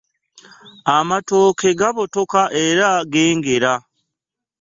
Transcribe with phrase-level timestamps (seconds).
[0.97, 3.73] Amatooke gabotoka era gengera.